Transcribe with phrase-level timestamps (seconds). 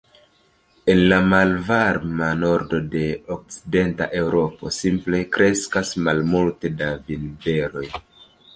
[0.93, 3.03] En la malvarma nordo de
[3.37, 7.89] okcidenta Eŭropo simple kreskas malmulte da vinberoj.